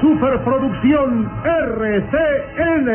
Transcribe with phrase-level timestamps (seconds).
[0.00, 2.88] superproducción RCN.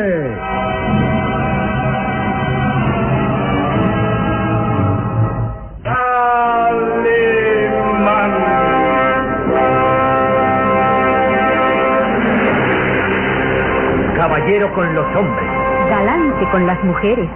[14.14, 15.44] Caballero con los hombres,
[15.90, 17.28] Galante con las mujeres.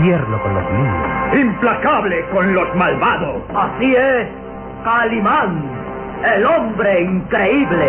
[0.00, 3.42] tierno con los niños, implacable con los malvados.
[3.54, 4.26] Así es,
[4.84, 5.62] Calimán,
[6.34, 7.88] el hombre increíble.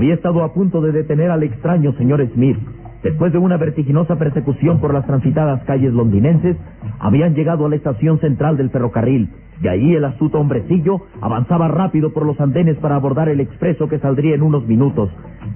[0.00, 2.56] Había estado a punto de detener al extraño señor Smith.
[3.02, 6.56] Después de una vertiginosa persecución por las transitadas calles londinenses,
[6.98, 9.28] habían llegado a la estación central del ferrocarril,
[9.62, 13.98] y allí el astuto hombrecillo avanzaba rápido por los andenes para abordar el expreso que
[13.98, 15.10] saldría en unos minutos.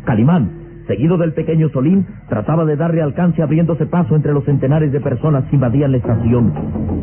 [0.04, 5.00] Calimán, seguido del pequeño Solín, trataba de darle alcance abriéndose paso entre los centenares de
[5.00, 6.52] personas que invadían la estación.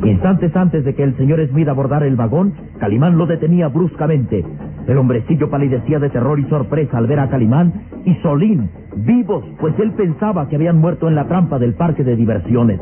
[0.04, 4.44] Instantes antes de que el señor Smith abordara el vagón, Calimán lo detenía bruscamente.
[4.88, 7.74] El hombrecillo palidecía de terror y sorpresa al ver a Calimán
[8.06, 12.16] y Solín, vivos, pues él pensaba que habían muerto en la trampa del parque de
[12.16, 12.80] diversiones.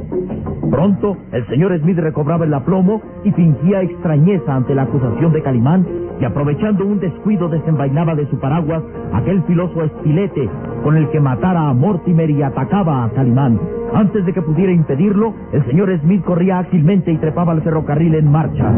[0.70, 5.86] Pronto, el señor Smith recobraba el aplomo y fingía extrañeza ante la acusación de Calimán
[6.20, 10.50] y aprovechando un descuido desenvainaba de su paraguas aquel filoso estilete
[10.84, 13.60] con el que matara a Mortimer y atacaba a Calimán.
[13.94, 18.32] Antes de que pudiera impedirlo, el señor Smith corría ágilmente y trepaba al ferrocarril en
[18.32, 18.72] marcha.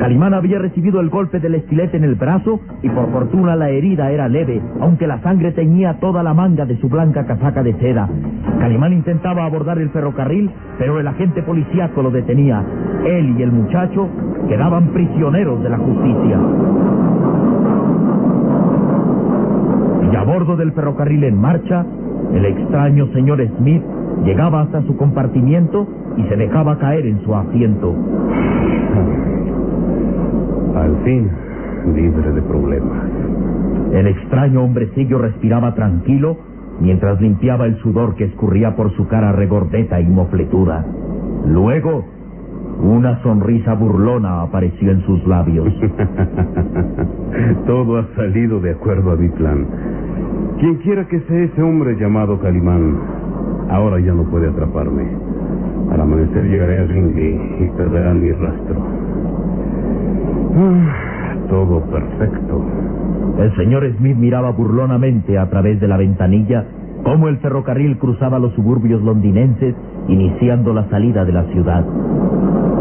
[0.00, 4.10] Calimán había recibido el golpe del estilete en el brazo y por fortuna la herida
[4.10, 8.08] era leve, aunque la sangre teñía toda la manga de su blanca casaca de seda.
[8.60, 12.64] Calimán intentaba abordar el ferrocarril, pero el agente policíaco lo detenía.
[13.04, 14.08] Él y el muchacho
[14.48, 16.38] quedaban prisioneros de la justicia.
[20.10, 21.84] Y a bordo del ferrocarril en marcha,
[22.32, 23.82] el extraño señor Smith
[24.24, 27.94] llegaba hasta su compartimiento y se dejaba caer en su asiento.
[30.74, 31.30] Al fin,
[31.94, 33.04] libre de problemas.
[33.92, 36.36] El extraño hombrecillo respiraba tranquilo
[36.80, 40.84] mientras limpiaba el sudor que escurría por su cara regordeta y mofletuda.
[41.46, 42.04] Luego,
[42.82, 45.68] una sonrisa burlona apareció en sus labios.
[47.66, 49.66] Todo ha salido de acuerdo a mi plan.
[50.58, 52.98] Quien quiera que sea ese hombre llamado Calimán,
[53.70, 55.08] ahora ya no puede atraparme.
[55.90, 58.99] Al amanecer llegaré a Ringley y perderán mi rastro.
[61.48, 62.64] Todo perfecto.
[63.38, 66.64] El señor Smith miraba burlonamente a través de la ventanilla
[67.04, 69.74] cómo el ferrocarril cruzaba los suburbios londinenses,
[70.08, 71.84] iniciando la salida de la ciudad.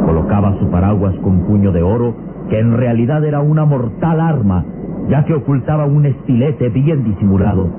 [0.06, 2.16] Colocaba su paraguas con puño de oro,
[2.50, 4.66] que en realidad era una mortal arma,
[5.08, 7.70] ya que ocultaba un estilete bien disimulado.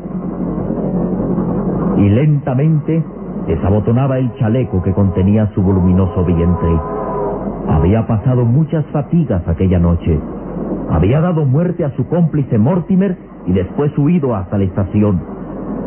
[1.99, 3.03] Y lentamente
[3.47, 7.00] desabotonaba el chaleco que contenía su voluminoso vientre.
[7.71, 10.19] Había pasado muchas fatigas aquella noche.
[10.91, 13.17] Había dado muerte a su cómplice Mortimer
[13.47, 15.21] y después huido hasta la estación.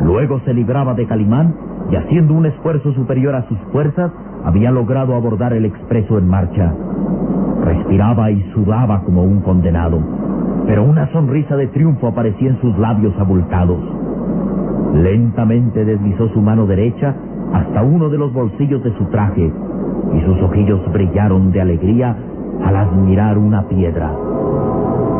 [0.02, 1.54] Luego se libraba de Calimán
[1.90, 4.10] y haciendo un esfuerzo superior a sus fuerzas,
[4.44, 6.72] había logrado abordar el expreso en marcha.
[7.64, 9.98] Respiraba y sudaba como un condenado,
[10.66, 13.80] pero una sonrisa de triunfo aparecía en sus labios abultados.
[14.94, 17.14] Lentamente deslizó su mano derecha
[17.52, 19.52] hasta uno de los bolsillos de su traje
[20.12, 22.16] y sus ojillos brillaron de alegría
[22.64, 24.12] al admirar una piedra.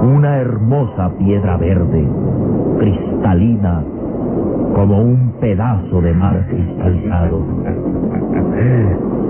[0.02, 2.06] Una hermosa piedra verde,
[2.78, 3.82] cristalina,
[4.75, 7.42] como un pedazo de mar cristalizado.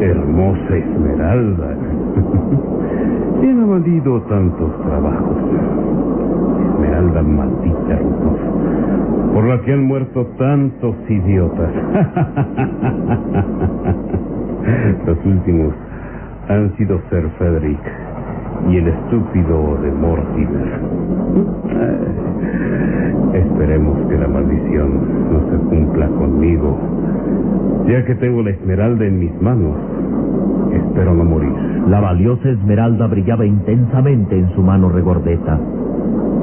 [0.01, 1.69] Hermosa esmeralda.
[3.41, 5.37] ¿Quién ha valido tantos trabajos?
[6.75, 7.99] Esmeralda maldita,
[9.33, 11.71] por la que han muerto tantos idiotas.
[15.07, 15.75] Los últimos
[16.49, 17.81] han sido Sir Frederick
[18.71, 20.81] y el estúpido de Mortimer.
[23.35, 25.01] Esperemos que la maldición
[25.33, 26.79] no se cumpla conmigo,
[27.89, 29.77] ya que tengo la esmeralda en mis manos.
[30.73, 31.53] Espero no morir.
[31.89, 35.59] La valiosa esmeralda brillaba intensamente en su mano regordeta.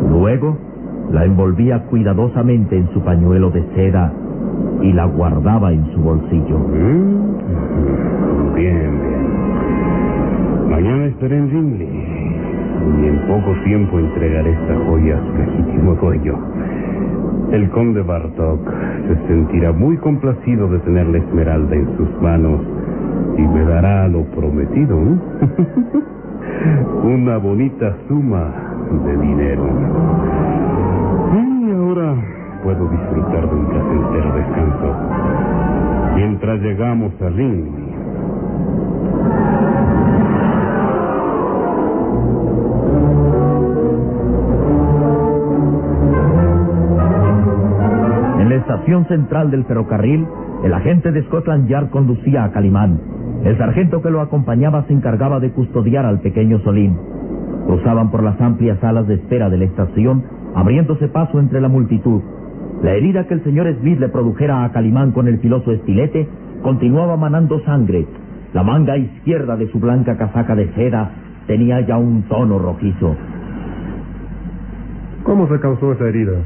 [0.09, 0.57] Luego
[1.11, 4.13] la envolvía cuidadosamente en su pañuelo de seda
[4.81, 6.59] y la guardaba en su bolsillo.
[6.59, 7.90] Mm,
[8.61, 9.25] Bien, bien.
[10.69, 11.89] Mañana estaré en Ringley
[13.01, 16.37] y en poco tiempo entregaré esta joya a su legítimo dueño.
[17.51, 18.59] El conde Bartok
[19.07, 22.61] se sentirá muy complacido de tener la esmeralda en sus manos
[23.35, 24.95] y me dará lo prometido.
[24.95, 25.17] ¿eh?
[27.15, 28.53] Una bonita suma
[29.07, 29.65] de dinero.
[31.33, 32.13] Y ahora
[32.63, 34.95] puedo disfrutar de un placentero descanso
[36.15, 37.90] mientras llegamos a Ringley.
[48.81, 50.25] Estación central del ferrocarril,
[50.63, 52.99] el agente de Scotland Yard conducía a Calimán.
[53.43, 56.97] El sargento que lo acompañaba se encargaba de custodiar al pequeño Solín.
[57.67, 60.23] Cruzaban por las amplias salas de espera de la estación,
[60.55, 62.21] abriéndose paso entre la multitud.
[62.81, 66.27] La herida que el señor Smith le produjera a Calimán con el filoso estilete
[66.63, 68.07] continuaba manando sangre.
[68.55, 71.11] La manga izquierda de su blanca casaca de seda
[71.45, 73.15] tenía ya un tono rojizo.
[75.23, 76.39] ¿Cómo se causó esa herida?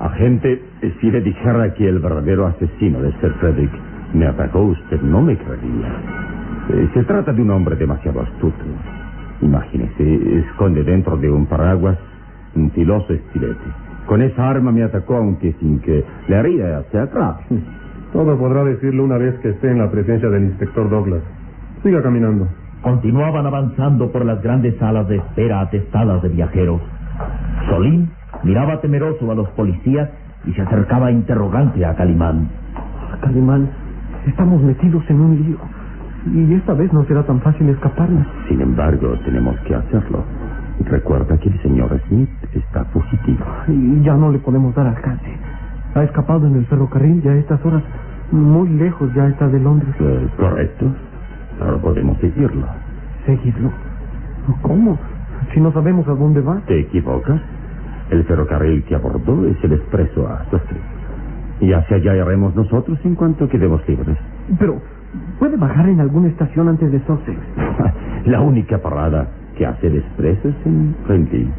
[0.00, 0.62] Agente,
[1.00, 3.72] si le dijera que el verdadero asesino de Sir Frederick
[4.14, 5.88] me atacó, usted no me creería.
[6.70, 8.64] Eh, se trata de un hombre demasiado astuto.
[9.40, 11.98] Imagínese, esconde dentro de un paraguas
[12.54, 13.64] un filoso estilete.
[14.06, 17.36] Con esa arma me atacó, aunque sin que le haría hacia atrás.
[18.12, 21.22] Todo podrá decirlo una vez que esté en la presencia del inspector Douglas.
[21.82, 22.48] Siga caminando.
[22.82, 26.80] Continuaban avanzando por las grandes salas de espera atestadas de viajeros.
[27.68, 28.08] Solín
[28.42, 30.08] miraba temeroso a los policías
[30.44, 32.48] y se acercaba interrogante a Calimán.
[33.20, 33.68] Calimán,
[34.26, 35.58] estamos metidos en un lío.
[36.32, 38.26] Y esta vez no será tan fácil escaparnos.
[38.48, 40.24] Sin embargo, tenemos que hacerlo.
[40.84, 43.44] Recuerda que el señor Smith está fugitivo.
[43.68, 45.30] Y ya no le podemos dar alcance.
[45.94, 47.82] Ha escapado en el ferrocarril y a estas horas
[48.30, 49.94] muy lejos ya está de Londres.
[49.98, 50.86] Eh, correcto.
[51.60, 52.66] Ahora podemos seguirlo.
[53.26, 53.70] ¿Seguirlo?
[54.62, 54.98] ¿Cómo?
[55.52, 56.60] Si no sabemos a dónde va.
[56.66, 57.40] ¿Te equivocas?
[58.10, 60.80] El ferrocarril que abordó es el expreso a Sussex.
[61.60, 64.16] Y hacia allá iremos nosotros en cuanto quedemos libres.
[64.58, 64.80] Pero,
[65.38, 67.38] ¿puede bajar en alguna estación antes de Sussex?
[68.24, 71.50] La única parada que hace el expreso es en Friendly.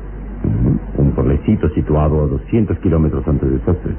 [0.97, 3.95] Un pueblecito situado a 200 kilómetros antes de Sussex.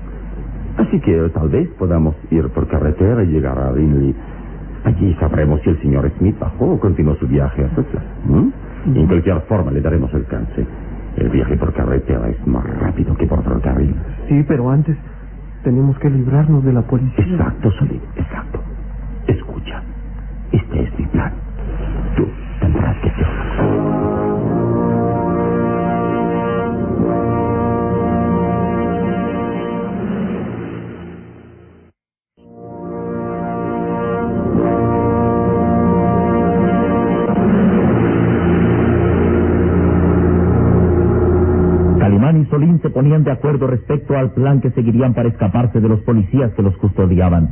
[0.79, 4.15] Así que tal vez podamos ir por carretera y llegar a Rinley.
[4.85, 8.03] Allí sabremos si el señor Smith bajó o continuó su viaje a Sussex.
[8.27, 8.97] ¿Mm?
[8.97, 10.67] En cualquier forma le daremos alcance.
[11.17, 13.97] El viaje por carretera es más rápido que por ferrocarril.
[14.29, 14.97] Sí, pero antes
[15.63, 17.25] tenemos que librarnos de la policía.
[17.27, 18.03] Exacto, Solín,
[43.01, 46.77] ponían de acuerdo respecto al plan que seguirían para escaparse de los policías que los
[46.77, 47.49] custodiaban.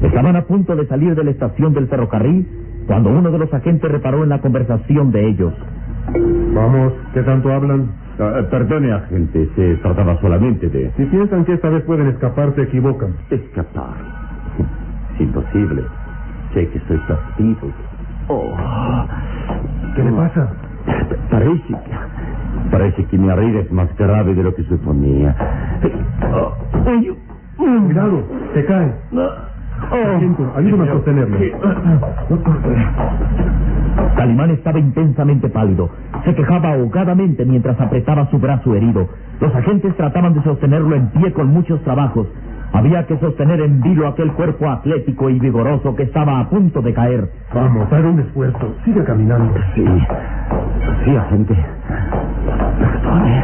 [0.00, 2.46] Estaban a punto de salir de la estación del ferrocarril
[2.86, 5.52] cuando uno de los agentes reparó en la conversación de ellos.
[6.54, 7.90] Vamos, ¿qué tanto hablan?
[8.20, 12.62] Ah, perdone, agente, se trataba solamente de Si piensan que esta vez pueden escapar, se
[12.62, 13.12] equivocan.
[13.28, 13.94] escapar.
[15.16, 15.82] Es imposible.
[16.54, 17.72] Sé que soy castigo.
[18.28, 18.54] Oh.
[19.96, 20.52] ¿Qué le pasa?
[21.28, 22.19] Parece que...
[22.70, 25.34] Parece que mi herida es más grave de lo que suponía.
[26.32, 26.54] Oh.
[27.56, 28.22] Cuidado,
[28.54, 28.92] se cae.
[29.90, 31.38] Sargento, ayúdame a sostenerlo.
[34.16, 35.90] Calimán estaba intensamente pálido.
[36.24, 39.08] Se quejaba ahogadamente mientras apretaba su brazo herido.
[39.40, 42.26] Los agentes trataban de sostenerlo en pie con muchos trabajos.
[42.72, 46.94] Había que sostener en vilo aquel cuerpo atlético y vigoroso que estaba a punto de
[46.94, 47.28] caer.
[47.52, 48.74] Vamos, haga un esfuerzo.
[48.84, 49.54] Siga caminando.
[49.74, 49.84] Sí,
[51.04, 51.56] sí, agente.
[52.46, 53.42] Perdone.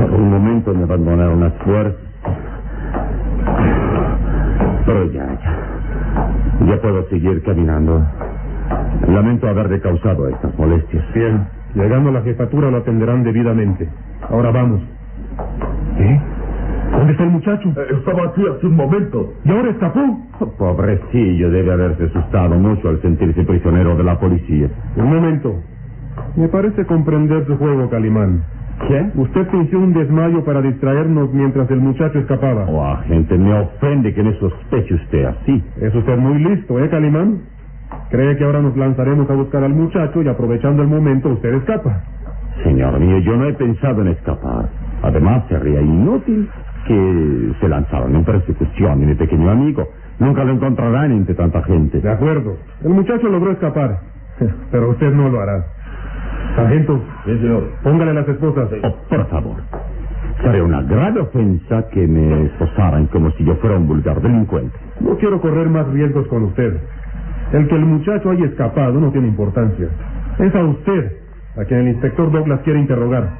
[0.00, 2.00] Por un momento me abandonaron las fuerzas.
[4.86, 6.66] Pero ya, ya.
[6.66, 8.06] Ya puedo seguir caminando.
[9.08, 11.04] Lamento haberle causado estas molestias.
[11.14, 13.88] Bien, llegando a la jefatura lo atenderán debidamente.
[14.28, 14.80] Ahora vamos.
[15.98, 16.20] ¿Eh?
[16.92, 17.68] ¿Dónde está el muchacho?
[17.90, 19.34] estaba aquí hace un momento.
[19.44, 20.00] ¿Y ahora escapó?
[20.58, 24.68] Pobrecillo, debe haberse asustado mucho al sentirse prisionero de la policía.
[24.96, 25.60] Un momento.
[26.36, 28.42] Me parece comprender su juego, Calimán.
[28.88, 29.10] ¿Qué?
[29.14, 32.66] Usted fingió un desmayo para distraernos mientras el muchacho escapaba.
[32.68, 35.62] Oh, agente, me ofende que me sospeche usted así.
[35.80, 37.42] Es usted muy listo, ¿eh, Calimán?
[38.10, 42.02] Cree que ahora nos lanzaremos a buscar al muchacho y aprovechando el momento usted escapa.
[42.64, 44.68] Señor mío, yo no he pensado en escapar.
[45.02, 46.48] Además, sería inútil
[46.86, 49.88] que se lanzaron en persecución de mi pequeño amigo.
[50.18, 52.00] Nunca lo encontrarán entre tanta gente.
[52.00, 52.56] De acuerdo.
[52.82, 54.00] El muchacho logró escapar.
[54.70, 55.64] Pero usted no lo hará.
[56.56, 57.64] Sargento, Sí, señor.
[57.82, 58.68] póngale las esposas.
[58.82, 59.56] Oh, por favor.
[60.42, 64.76] Sería una grave ofensa que me esposaran como si yo fuera un vulgar delincuente.
[65.00, 66.76] No quiero correr más riesgos con usted.
[67.52, 69.88] El que el muchacho haya escapado no tiene importancia.
[70.38, 71.12] Es a usted
[71.56, 73.30] a quien el inspector Douglas quiere interrogar.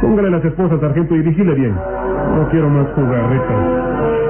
[0.00, 1.74] Póngale las esposas, sargento, y vigile bien.
[1.74, 4.29] No quiero más jugarretas.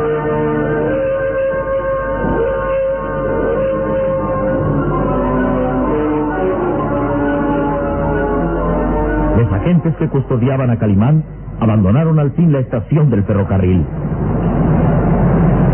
[9.61, 11.23] Agentes que custodiaban a Calimán
[11.61, 13.85] abandonaron al fin la estación del ferrocarril.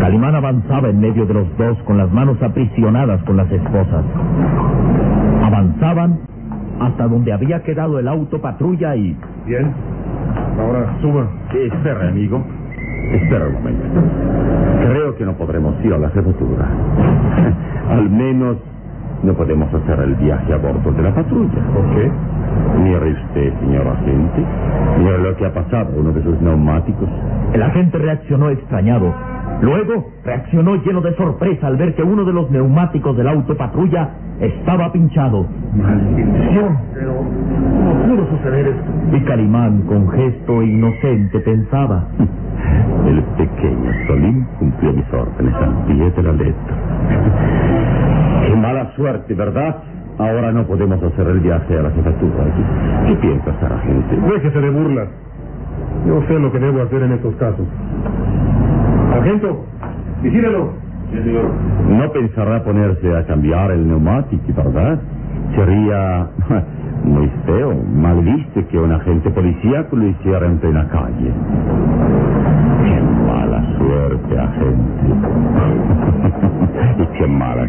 [0.01, 4.03] Calimán avanzaba en medio de los dos con las manos aprisionadas con las esposas.
[5.43, 6.19] Avanzaban
[6.79, 9.71] hasta donde había quedado el auto patrulla y Bien.
[10.59, 11.27] Ahora suba.
[11.53, 12.43] Espera, amigo.
[13.11, 13.85] Espera un momento.
[14.85, 16.67] Creo que no podremos ir a la jefatura.
[17.89, 18.57] Al menos
[19.23, 21.61] no podemos hacer el viaje a bordo de la patrulla.
[21.73, 22.11] ¿Por qué?
[22.83, 24.45] Mire usted, señor agente.
[24.99, 27.09] Mire lo que ha pasado a uno de sus neumáticos.
[27.53, 29.13] el agente reaccionó extrañado.
[29.61, 34.09] Luego reaccionó lleno de sorpresa al ver que uno de los neumáticos del auto patrulla
[34.39, 35.47] estaba pinchado.
[35.73, 36.77] Maldición.
[36.93, 39.17] Pero ¿cómo pudo suceder esto?
[39.17, 42.05] Y Calimán, con gesto inocente, pensaba.
[43.07, 47.96] El pequeño Solín cumplió mis órdenes al pie de la letra.
[48.61, 49.75] Mala suerte, ¿verdad?
[50.17, 52.43] Ahora no podemos hacer el viaje a la jefatura.
[53.05, 54.17] ¿Qué piensa, agente?
[54.33, 55.07] Déjese de burlas.
[56.07, 57.67] Yo sé lo que debo hacer en estos casos.
[59.11, 59.65] Sargento,
[60.23, 60.71] vigílelo.
[61.11, 61.51] Sí, señor.
[61.87, 64.99] No pensará ponerse a cambiar el neumático, ¿verdad?
[65.55, 66.27] Sería
[67.03, 71.31] muy feo, mal visto que un agente policíaco lo hiciera en plena calle.
[72.83, 75.07] Qué mala suerte, agente.
[77.17, 77.63] qué mala.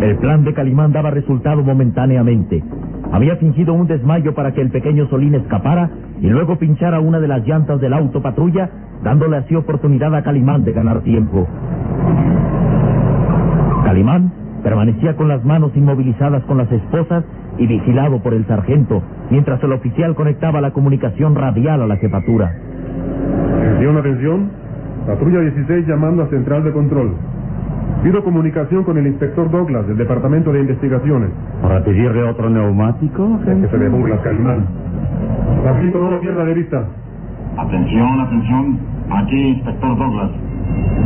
[0.00, 2.62] El plan de Calimán daba resultado momentáneamente.
[3.12, 5.90] Había fingido un desmayo para que el pequeño Solín escapara
[6.20, 8.70] y luego pinchara una de las llantas del auto patrulla,
[9.04, 11.46] dándole así oportunidad a Calimán de ganar tiempo.
[13.84, 17.24] Calimán permanecía con las manos inmovilizadas con las esposas
[17.58, 22.56] y vigilado por el sargento, mientras el oficial conectaba la comunicación radial a la jefatura.
[23.58, 24.50] Atención, atención.
[25.06, 27.12] Patrulla 16 llamando a central de control.
[28.02, 31.30] Pido comunicación con el inspector Douglas del Departamento de Investigaciones.
[31.62, 33.38] ¿Para pedirle otro neumático?
[33.46, 34.66] Déjese de burlas, Calimán.
[35.62, 36.84] Sargento, no lo pierda de vista.
[37.56, 38.78] Atención, atención.
[39.08, 40.30] Aquí, inspector Douglas.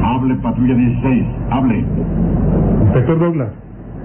[0.03, 1.27] Hable, patrulla 16.
[1.51, 1.85] Hable.
[2.85, 3.49] Inspector Douglas,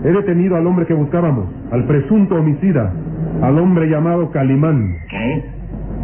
[0.03, 2.91] he detenido al hombre que buscábamos, al presunto homicida,
[3.41, 4.95] al hombre llamado Calimán.
[5.10, 5.45] ¿Qué?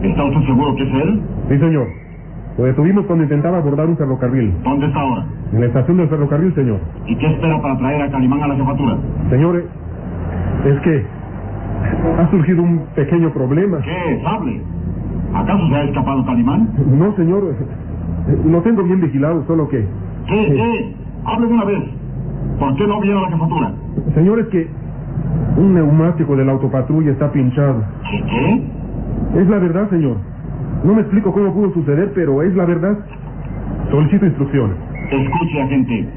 [0.03, 1.21] ¿Está usted seguro que es él?
[1.49, 2.06] Sí, señor.
[2.57, 4.51] Lo detuvimos cuando intentaba abordar un ferrocarril.
[4.63, 5.25] ¿Dónde está ahora?
[5.53, 6.79] En la estación del ferrocarril, señor.
[7.05, 8.97] ¿Y qué espera para traer a Calimán a la jefatura?
[9.29, 9.63] Señores,
[10.65, 11.05] es que
[12.17, 13.77] ha surgido un pequeño problema.
[13.81, 14.25] ¿Qué es?
[14.25, 14.61] Hable.
[15.35, 16.69] ¿Acaso se ha escapado Calimán?
[16.97, 17.55] No, señor.
[18.45, 19.85] Lo tengo bien vigilado, solo que...
[20.27, 20.45] ¿Qué?
[20.47, 20.95] ¿Qué?
[21.25, 21.83] Hable de una vez.
[22.59, 23.71] ¿Por qué no viene a la jefatura?
[24.15, 24.67] Señor, es que
[25.57, 27.83] un neumático de la autopatrulla está pinchado.
[28.09, 28.23] ¿Qué?
[28.23, 29.41] ¿Qué?
[29.41, 30.17] Es la verdad, señor.
[30.83, 32.97] No me explico cómo pudo suceder, pero es la verdad.
[33.89, 34.77] Solicito instrucciones.
[35.11, 36.07] Escuche, agente.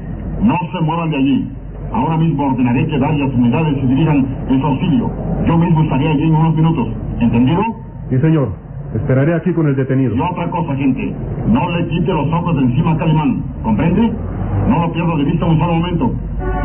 [0.41, 1.51] No se muevan de allí.
[1.91, 5.11] Ahora mismo ordenaré que varias unidades se dirijan en su auxilio.
[5.45, 6.87] Yo mismo estaré allí en unos minutos.
[7.19, 7.61] ¿Entendido?
[8.09, 8.49] Sí, señor.
[8.95, 10.15] Esperaré aquí con el detenido.
[10.15, 11.13] Y otra cosa, gente.
[11.47, 13.43] No le quite los ojos de encima a Calimán.
[13.63, 14.11] ¿Comprende?
[14.69, 16.13] No lo pierda de vista un solo momento.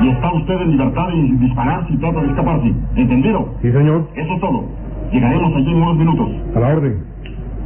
[0.03, 2.75] Y está usted en libertad de disparar si trata de escaparse.
[2.97, 3.49] ¿Entendido?
[3.63, 4.09] Sí, señor.
[4.15, 4.65] Eso es todo.
[5.13, 6.29] Llegaremos allí en unos minutos.
[6.55, 7.16] A la orden.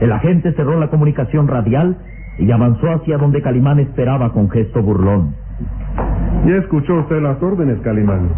[0.00, 1.96] El agente cerró la comunicación radial
[2.38, 5.34] y avanzó hacia donde Calimán esperaba con gesto burlón.
[6.46, 8.28] Ya escuchó usted las órdenes, Calimán.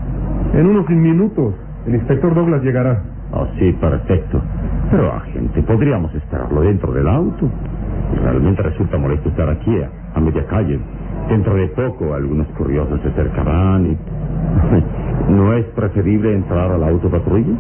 [0.54, 1.54] En unos minutos,
[1.86, 3.02] el inspector Douglas llegará.
[3.32, 4.42] Oh, sí, perfecto.
[4.90, 7.48] Pero, agente, podríamos esperarlo dentro del auto.
[8.22, 10.80] Realmente resulta molesto estar aquí, a, a media calle.
[11.28, 13.96] Dentro de poco, algunos curiosos se acercarán y...
[15.32, 17.54] ¿No es preferible entrar al auto patrulla?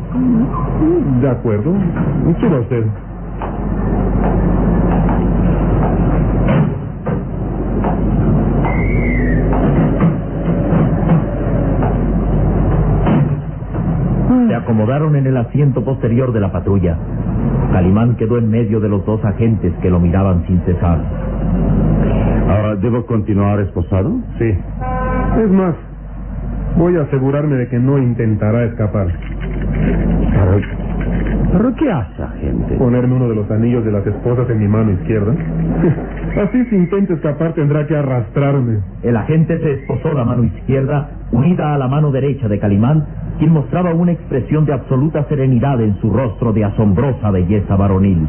[1.20, 1.72] De acuerdo.
[2.40, 2.84] Suba usted.
[14.48, 16.96] Se acomodaron en el asiento posterior de la patrulla.
[17.72, 20.98] Calimán quedó en medio de los dos agentes que lo miraban sin cesar.
[22.48, 24.12] Ahora, ¿debo continuar esposado?
[24.38, 24.58] Sí.
[25.42, 25.74] Es más,
[26.76, 29.08] voy a asegurarme de que no intentará escapar.
[31.52, 32.74] Pero, ¿pero qué hace, agente?
[32.76, 35.34] Ponerme uno de los anillos de las esposas en mi mano izquierda.
[36.42, 38.80] Así si intenta escapar tendrá que arrastrarme.
[39.02, 43.04] El agente se esposó la mano izquierda, unida a la mano derecha de Calimán,
[43.38, 48.28] quien mostraba una expresión de absoluta serenidad en su rostro de asombrosa belleza varonil.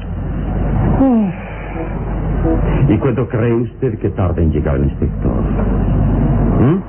[2.89, 5.41] ¿Y cuánto cree usted que tarda en llegar el inspector?
[6.59, 6.81] ¿Mm?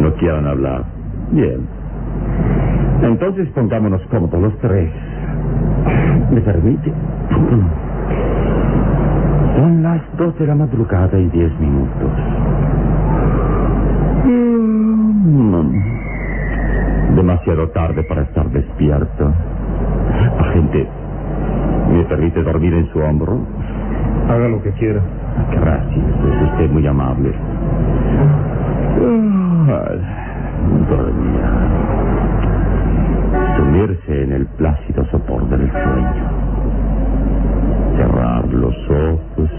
[0.02, 0.84] no quieran hablar.
[1.32, 1.66] Bien.
[3.02, 4.90] Entonces pongámonos cómodos los tres.
[6.30, 6.92] ¿Me permite?
[9.56, 12.10] Son las dos de la madrugada y diez minutos.
[14.24, 15.80] Mm,
[17.16, 19.32] Demasiado tarde para estar despierto.
[20.38, 20.88] Agente,
[21.92, 23.40] ¿me permite dormir en su hombro?
[24.28, 25.00] Haga lo que quiera.
[25.50, 27.34] Gracias, es usted muy amable.
[29.68, 29.90] Ah,
[30.88, 31.89] Dormía.
[34.20, 36.30] En el plácido sopor del sueño.
[37.96, 39.50] Cerrar los ojos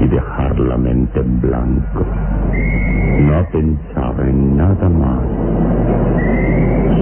[0.00, 2.06] y dejar la mente en blanco.
[3.20, 5.20] No pensar en nada más.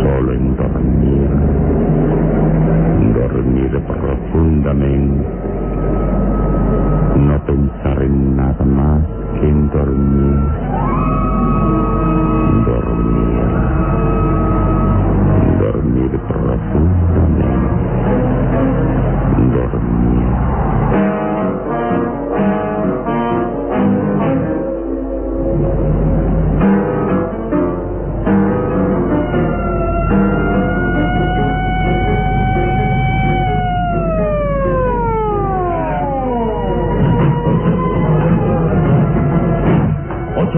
[0.02, 1.30] Solo en dormir.
[3.14, 5.28] Dormir profundamente.
[7.18, 9.02] No pensar en nada más
[9.38, 9.70] que en.
[9.70, 11.61] Dormir.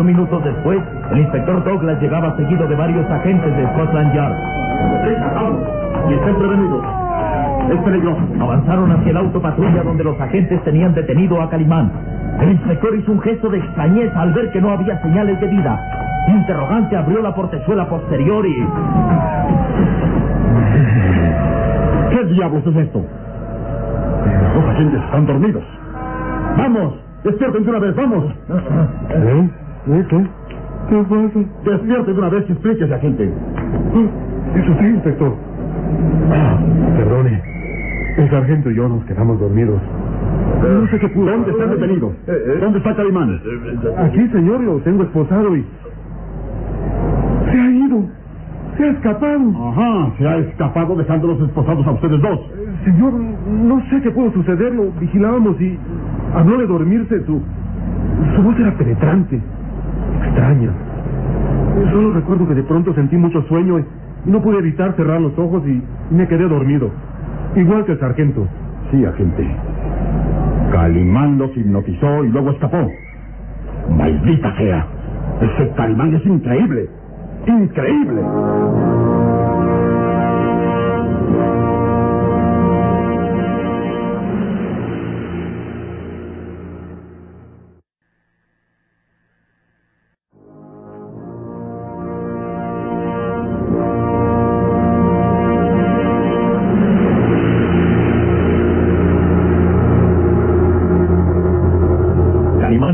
[0.04, 0.80] Minutos después,
[1.12, 4.93] el inspector Douglas llegaba seguido de varios agentes de Scotland Yard.
[6.08, 6.84] Y estén prevenidos.
[7.70, 8.20] Es peligroso.
[8.40, 11.90] Avanzaron hacia el auto patrulla donde los agentes tenían detenido a Calimán.
[12.40, 15.80] El inspector hizo un gesto de extrañeza al ver que no había señales de vida.
[16.28, 18.54] Interrogante abrió la portezuela posterior y...
[22.10, 23.04] ¿Qué diablos es esto?
[24.54, 25.64] Los agentes están dormidos.
[26.56, 26.94] ¡Vamos!
[27.24, 27.96] ¡Despierten de una vez!
[27.96, 28.24] ¡Vamos!
[29.10, 29.48] ¿Eh?
[29.88, 30.06] ¿Eh?
[30.08, 30.26] ¿Qué?
[30.88, 31.40] ¿Qué pasa?
[31.64, 33.32] ¡Despierten de una vez y explíquese, agente!
[34.54, 35.34] Eso sí, inspector.
[36.96, 37.42] Perdone.
[38.16, 39.80] El sargento y yo nos quedamos dormidos.
[40.62, 41.30] No sé qué pudo.
[41.30, 42.12] ¿Dónde están detenidos?
[42.60, 43.40] ¿Dónde está Calimán?
[43.98, 45.64] Aquí, señor, lo tengo esposado y...
[47.50, 48.04] Se ha ido.
[48.76, 49.68] Se ha escapado.
[49.68, 52.40] Ajá, se ha escapado dejándolos esposados a ustedes dos.
[52.84, 54.74] Señor, no sé qué pudo suceder.
[54.74, 55.78] Lo vigilábamos y
[56.34, 57.24] habló de dormirse.
[57.24, 57.40] Su,
[58.34, 59.40] su voz era penetrante,
[60.24, 60.70] extraña.
[61.92, 63.84] Solo recuerdo que de pronto sentí mucho sueño y
[64.24, 65.82] no pude evitar cerrar los ojos y
[66.14, 66.90] me quedé dormido.
[67.56, 68.46] Igual que el sargento.
[68.90, 69.46] Sí, agente.
[70.72, 72.90] Calimán los hipnotizó y luego escapó.
[73.90, 74.86] ¡Maldita sea!
[75.40, 76.88] Ese Calimán es increíble.
[77.46, 78.22] ¡Increíble!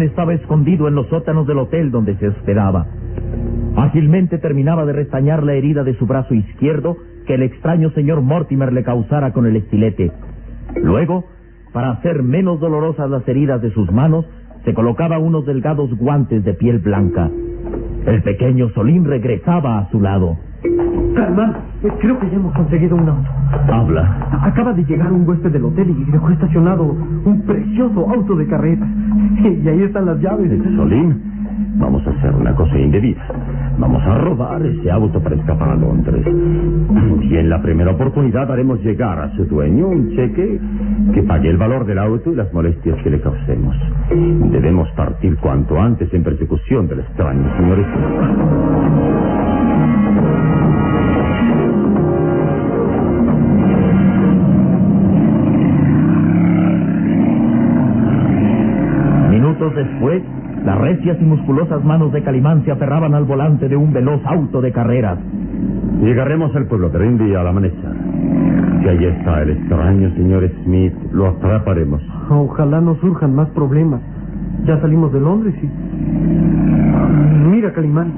[0.02, 2.86] Estaba escondido en los sótanos del hotel donde se hospedaba.
[3.76, 8.72] Ágilmente terminaba de restañar la herida de su brazo izquierdo que el extraño señor Mortimer
[8.72, 10.10] le causara con el estilete.
[10.82, 11.24] Luego,
[11.72, 14.26] para hacer menos dolorosas las heridas de sus manos,
[14.64, 17.30] se colocaba unos delgados guantes de piel blanca.
[18.06, 20.36] El pequeño Solín regresaba a su lado.
[20.62, 23.14] Calimán, eh, creo que ya hemos conseguido una.
[23.72, 24.28] Habla.
[24.42, 28.86] Acaba de llegar un huésped del hotel y dejó estacionado un precioso auto de carrera.
[29.40, 30.50] Y ahí están las llaves.
[30.76, 31.22] Solín,
[31.76, 33.26] vamos a hacer una cosa indebida.
[33.78, 36.26] Vamos a robar ese auto para escapar a Londres.
[37.22, 40.60] Y en la primera oportunidad haremos llegar a su dueño un cheque
[41.14, 43.74] que pague el valor del auto y las molestias que le causemos.
[44.50, 47.86] Debemos partir cuanto antes en persecución del extraño, señores.
[60.64, 64.60] Las recias y musculosas manos de Calimán se aferraban al volante de un veloz auto
[64.60, 65.18] de carreras.
[66.02, 67.92] Llegaremos al pueblo de Rindy al amanecer.
[68.82, 72.02] Si allí está el extraño señor Smith, lo atraparemos.
[72.28, 74.00] Ojalá no surjan más problemas.
[74.66, 75.68] Ya salimos de Londres y...
[77.50, 78.12] Mira, Calimán,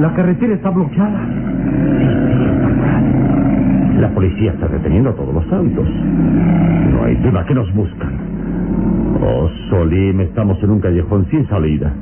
[0.00, 1.20] la carretera está bloqueada.
[3.98, 5.88] La policía está deteniendo a todos los autos.
[6.92, 8.21] No hay duda que nos buscan.
[9.24, 11.94] Oh, Solim, estamos en un callejón sin salida.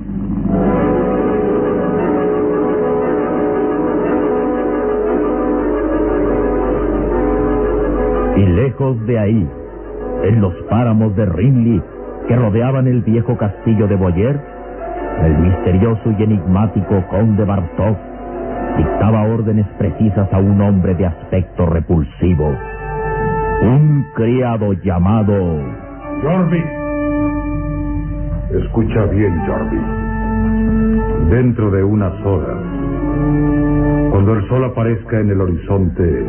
[8.37, 9.49] Y lejos de ahí,
[10.25, 11.83] en los páramos de Rinley
[12.27, 14.41] que rodeaban el viejo castillo de Boyer,
[15.23, 17.99] el misterioso y enigmático conde Bartok
[18.79, 22.57] dictaba órdenes precisas a un hombre de aspecto repulsivo.
[23.63, 25.35] Un criado llamado...
[26.23, 26.80] Jarvis.
[28.53, 31.31] Escucha bien, Jarvis.
[31.31, 32.59] Dentro de unas horas,
[34.11, 36.27] cuando el sol aparezca en el horizonte,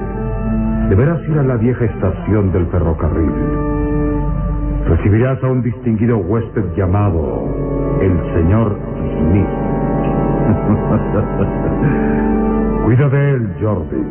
[0.90, 3.32] deberás ir a la vieja estación del ferrocarril.
[4.86, 7.50] Recibirás a un distinguido huésped llamado
[8.02, 8.78] el señor
[9.18, 9.48] Smith.
[12.86, 14.06] Cuida de él, Jorvik.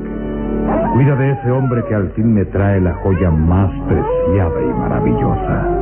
[0.95, 5.80] Cuida de ese hombre que al fin me trae la joya más preciada y maravillosa.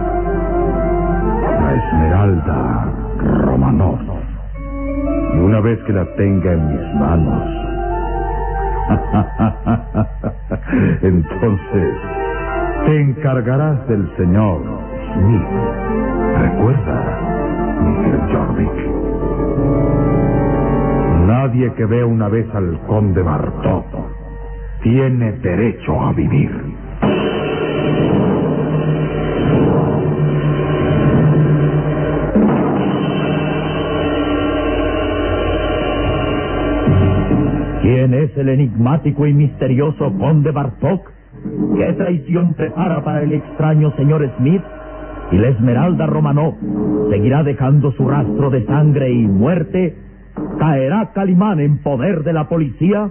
[1.75, 2.93] Esmeralda
[3.45, 3.99] Romanov.
[5.35, 7.43] Y una vez que la tenga en mis manos,
[11.03, 11.95] entonces
[12.87, 14.63] te encargarás del señor
[15.15, 15.43] Smith.
[16.39, 16.99] Recuerda,
[17.83, 18.33] Mr.
[18.33, 18.77] Jorvik.
[21.27, 23.85] Nadie que vea una vez al conde Bartok
[24.83, 26.51] tiene derecho a vivir.
[38.29, 41.11] Es el enigmático y misterioso conde Bartok?
[41.77, 44.63] ¿Qué traición prepara para el extraño señor Smith?
[45.33, 46.55] ¿Y la esmeralda Romanov
[47.11, 49.97] seguirá dejando su rastro de sangre y muerte?
[50.59, 53.11] ¿Caerá Calimán en poder de la policía?